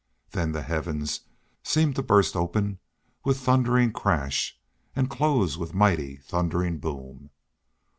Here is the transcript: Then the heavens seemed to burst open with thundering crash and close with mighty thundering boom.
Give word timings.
Then 0.31 0.51
the 0.51 0.63
heavens 0.63 1.19
seemed 1.61 1.95
to 1.95 2.01
burst 2.01 2.35
open 2.35 2.79
with 3.23 3.37
thundering 3.37 3.91
crash 3.91 4.57
and 4.95 5.07
close 5.11 5.59
with 5.59 5.75
mighty 5.75 6.15
thundering 6.15 6.79
boom. 6.79 7.29